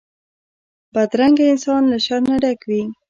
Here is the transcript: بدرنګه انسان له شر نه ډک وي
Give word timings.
بدرنګه 0.93 1.45
انسان 1.51 1.81
له 1.91 1.97
شر 2.05 2.21
نه 2.29 2.35
ډک 2.41 2.59
وي 2.69 2.81